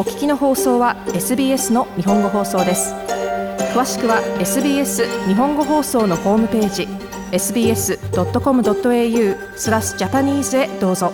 [0.00, 2.94] お聞きの放送は SBS の日本語放送です。
[3.74, 6.88] 詳しくは SBS 日本語放送のホームページ
[7.32, 7.98] sbs.com.au
[9.58, 11.12] スラスジャパニーズへどうぞ。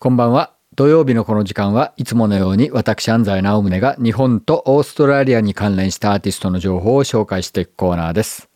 [0.00, 0.54] こんばんは。
[0.74, 8.48] 土曜日のこの時間はいつものように私安西直宗が日本とオーストラリアに関連したアーティストの情報を紹介していくコーナーです。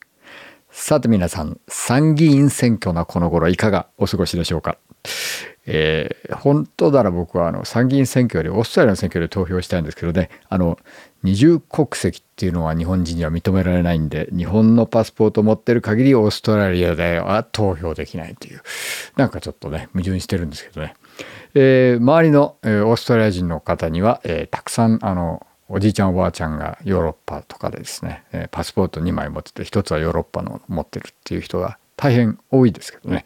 [0.68, 4.78] さて皆さん参議院選挙のこの頃いかがお過ごしでしょうか？
[5.66, 10.30] えー、本当なら僕はあの参議院選挙よりオーストラリアの選挙で投票したいんですけどね。
[10.48, 10.78] あの
[11.22, 18.62] 二重国籍っていうのは日本人には認められないんで日本のパスポートを持ってる限りオーストラリアでは投票できないという。
[19.16, 20.94] なんかちょっとね矛盾してるんですけどね、
[21.54, 33.24] えー、周りの、えー、オーストラリア人の方には、えー、たくさんあのおじいちゃんおばあちゃんがヨーロッパとかでですね、えパスポート2枚持ってて1つはヨーロッパの持ってるっていう人が大変多いですけどね、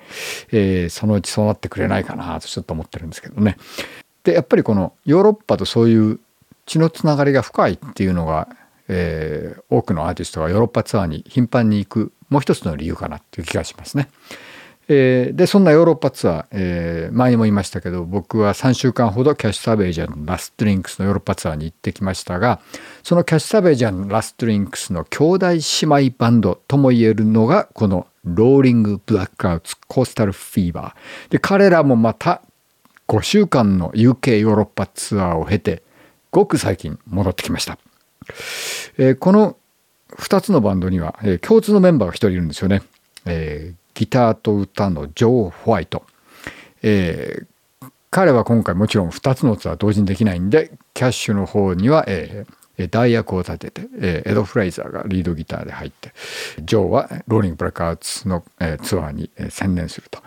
[0.53, 3.57] えー、そのうちそうなってくれないかなとちょっと思ってるんですけどね。
[4.23, 6.21] でやっぱりこのヨーロッパとそういう
[6.67, 8.49] 血のつながりが深いっていうのが、
[8.89, 14.11] えー、多くのアーティストがヨーロッパツアーに頻繁に行くもう一つの理由かなっていう気がしますね。
[14.89, 22.61] えー、でそんなヨーロッパツアー、えー、前にも言いましたけど僕は3週間ほどキャッシュ・サベージャーのラストリンクスのヨーロッパツアーに行ってきましたが
[23.03, 25.61] そのキャッシュ・サベージャーのラストリンクスの兄弟姉
[26.09, 32.43] 妹バンドとも言えるのがこのローリング・ブラックアウツ・コースタル・フィーバーで彼らもまた
[33.09, 35.83] 5週間の UK ヨーロッパツアーを経て
[36.31, 37.79] ごく最近戻ってきました、
[38.99, 39.57] えー、この
[40.19, 42.83] 2つのバンドには、えー、共通のメンバーが1人いるんですよね、
[43.25, 46.05] えーギターと歌のジョー・ホワイト、
[46.83, 52.55] えー、彼は今回もちろん2つのツアー同時にできないんでキャッシュの方には、えー、
[52.91, 56.13] 代役を立てて、え、エド・フレイザーがリードギターで入って
[56.63, 60.23] ジョーはローリング・ブラックアウツの、え、ツアーに、専念すると、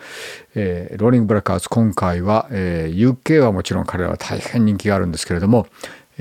[0.55, 5.67] え、ローリング・ブラックアウツ今回は、え、UK はもちろん彼らは大変人気があるんですけれども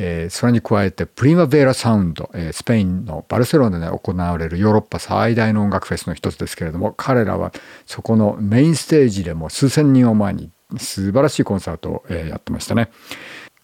[0.01, 7.53] えー、それに加えてプリマベーラサウンド、えー、スペインのバルセロナで行われるヨーロッパ最大の音楽フェスの一つですけれども彼らは
[7.85, 12.91] そこのメインステージでも数千人を前に素晴らしいコンサートを、えー、やってましたね。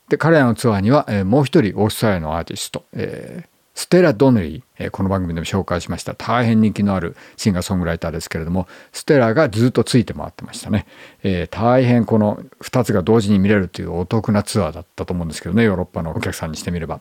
[0.09, 10.87] で彼らのツアーには、えー、もう一人オーストラリアのアーティスト、えー、ステラ・ドネリー、えー、この番組でも紹介しました大変人気のあるシンガーソングライターですけれどもステラがずっとついて回ってましたね、
[11.22, 17.00] えー、大変この2つが同時に見れるというお得なツアーだったと思うんですけどねヨーロッパのお客さんにしてみれば、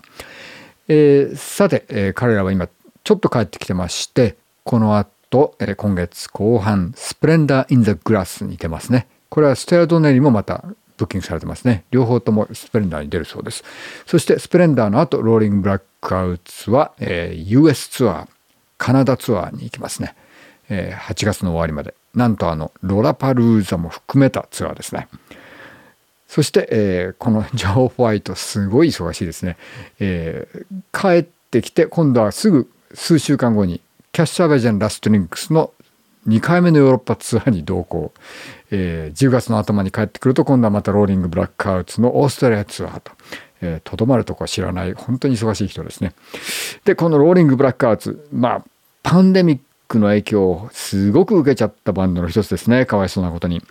[0.87, 2.67] えー、さて、えー、彼らは今
[3.03, 9.07] ちょっと帰ってきてましてこの後、えー、今月後半 Splendour in the Grass に出ますね。
[9.29, 10.63] これはステラ・ドネリーもまた
[10.97, 11.83] ブッキングされてますね。
[11.91, 13.63] 両方ともスプレンダーに出るそうです。
[14.05, 18.27] そしてスプレンダーの後、ローリングブラックアウツは、えー、US ツアー、
[18.77, 20.15] カナダツアーに行きますね。
[20.69, 21.93] えー、8月の終わりまで。
[22.13, 25.07] なんとあの、ロラパルーザも含めたツアーですね。
[26.27, 29.57] そして、えー、このジョー・ホワイト、すごい忙しいですね。
[29.99, 33.81] えー、帰ってきて、今度はすぐ数週間後に、
[34.11, 35.71] キャッシャーベジャン・ラストリンクスの
[36.27, 38.13] 2回目のヨーロッパツアーに同行。
[38.71, 43.11] えー、10月の頭に帰ってくると今度はまたローリングブラックアウトのオーストラリアツアーと。
[43.83, 46.13] と、ど、まるとこは知らない本当に忙しい人ですね。
[46.85, 48.63] でこのローリングブラックアウツまあ
[49.03, 49.59] パンデミッ
[49.93, 52.85] クの影響をすごく受けちゃったバンドの一つですね。
[52.85, 53.61] かわいそうなことに。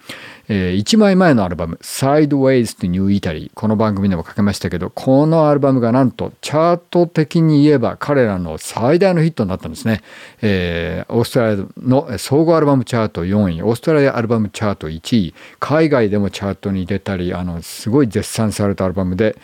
[0.48, 3.50] えー、1枚前のアルバム、Sideways to New Italy。
[3.54, 10.02] この番組でもかけましたけど、このアルバムがなんとチャート的に言えば彼らの最大のヒットになったんですね。
[10.40, 19.36] えー、オーストラリアの総合アルバムチャート4位、オーストラリアアルバムチャート1位、海外でもチャートに出たり、あの、すごい絶賛されたアルバムで、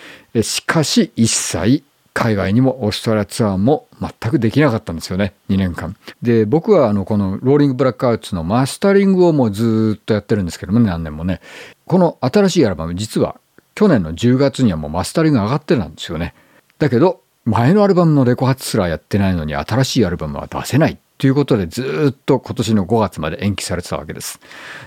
[0.42, 1.82] しかし一切
[2.18, 5.34] 海外にもオーストラリアツアーも全くできなかったんですよね。
[5.50, 5.96] 2年間。
[6.20, 11.40] で僕はあのこのローリングブラックアウツのマスタリングをもうずっとやってるんですけども、ね、何年もね。
[11.86, 13.38] この新しいアルバム実は
[13.76, 16.34] 去年の10月にはもうマスタリング上がってたんですよね。
[16.80, 20.98] だけど前のアルバムのレコ発すらやってないのに新しいアルバムは出せない。
[21.18, 24.40] ということでずっと今年の5月まで延期されてたわけです。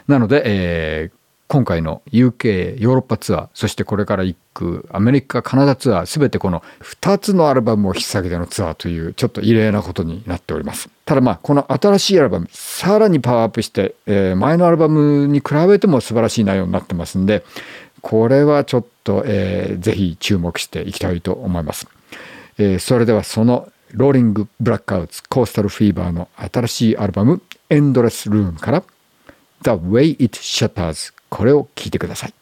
[0.08, 1.21] なので、えー、
[1.52, 10.90] 今回の UK ヨーロッパツアーそしてこれから行くアメリカカナダツアー全てこの2つのアルバムを引っ提げてのツアーというちょっと異例なことになっております。
[11.04, 17.44] ただまあこの新しいアルバムさらにパワーアップして、えー、前のアルバムに比べても素晴らしい内容になってますんで
[18.00, 21.86] これはちょっと、えー、ぜひ注目していきたいと思います、
[22.60, 28.84] えー、それではそのローリング・ブラックアウツコースタル・フィーバーの新しいアルバムエンドレス・ルームから
[29.64, 32.34] The Way It Shatters これを聞いてください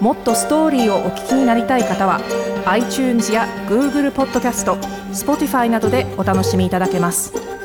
[0.00, 2.20] もっとストーリーをお聞きになりたい方は
[2.66, 4.74] iTunes や Google ポッドキャスト
[5.12, 7.63] Spotify などでお楽しみいただけます。